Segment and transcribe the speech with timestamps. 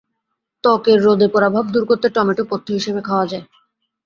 [0.63, 3.45] ত্বকের রোদে পোড়া ভাব দূর করতে টমেটো পথ্য হিসেবে খাওয়া যায়।